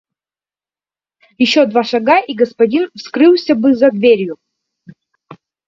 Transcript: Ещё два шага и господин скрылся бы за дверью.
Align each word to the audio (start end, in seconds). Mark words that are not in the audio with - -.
Ещё 1.47 1.61
два 1.73 1.83
шага 1.91 2.17
и 2.35 2.37
господин 2.41 2.89
скрылся 3.05 3.53
бы 3.63 3.75
за 3.85 3.89
дверью. 3.99 4.35